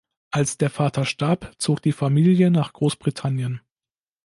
Als 0.31 0.57
der 0.57 0.71
Vater 0.71 1.05
starb, 1.05 1.53
zog 1.59 1.83
die 1.83 1.91
Familie 1.91 2.49
nach 2.49 2.73
Großbritannien. 2.73 3.61